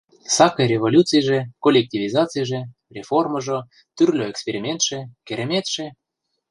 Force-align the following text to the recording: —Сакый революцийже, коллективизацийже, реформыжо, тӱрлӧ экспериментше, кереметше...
—Сакый 0.35 0.67
революцийже, 0.73 1.39
коллективизацийже, 1.63 2.59
реформыжо, 2.95 3.57
тӱрлӧ 3.95 4.23
экспериментше, 4.31 4.97
кереметше... 5.27 5.85